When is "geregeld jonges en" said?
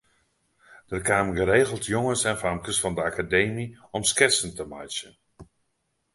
1.39-2.39